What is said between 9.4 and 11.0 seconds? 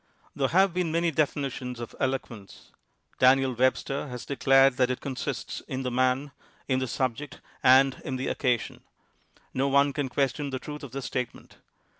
No one can question the truth of